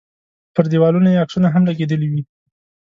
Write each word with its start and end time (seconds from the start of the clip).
پر 0.55 0.63
دیوالونو 0.71 1.07
یې 1.11 1.21
عکسونه 1.23 1.47
هم 1.53 1.63
لګېدلي 1.69 2.07
وي. 2.11 2.21